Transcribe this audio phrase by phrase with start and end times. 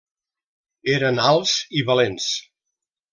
[0.93, 2.31] Eren alts i valents.